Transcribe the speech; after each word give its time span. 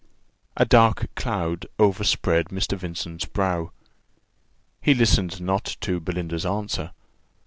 A 0.57 0.65
dark 0.65 1.13
cloud 1.13 1.67
overspread 1.77 2.47
Mr. 2.47 2.75
Vincent's 2.75 3.25
brow 3.25 3.71
he 4.81 4.95
listened 4.95 5.39
not 5.39 5.65
to 5.81 5.99
Belinda's 5.99 6.43
answer. 6.43 6.89